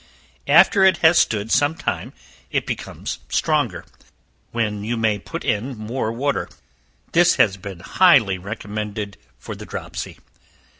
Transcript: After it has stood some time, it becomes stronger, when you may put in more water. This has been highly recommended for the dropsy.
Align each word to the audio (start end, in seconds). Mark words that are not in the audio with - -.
After 0.47 0.83
it 0.83 0.97
has 1.05 1.19
stood 1.19 1.51
some 1.51 1.75
time, 1.75 2.11
it 2.49 2.65
becomes 2.65 3.19
stronger, 3.29 3.85
when 4.51 4.83
you 4.83 4.97
may 4.97 5.19
put 5.19 5.45
in 5.45 5.77
more 5.77 6.11
water. 6.11 6.49
This 7.11 7.35
has 7.35 7.55
been 7.55 7.81
highly 7.81 8.39
recommended 8.39 9.17
for 9.37 9.53
the 9.55 9.67
dropsy. 9.67 10.17